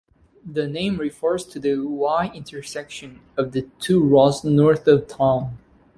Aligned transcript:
The 0.43 0.67
name 0.67 0.97
refers 0.97 1.45
to 1.45 1.59
the 1.59 1.75
Y-intersection 1.75 3.19
of 3.37 3.51
the 3.51 3.69
two 3.77 4.03
roads 4.03 4.43
north 4.43 4.87
of 4.87 5.07
town. 5.07 5.59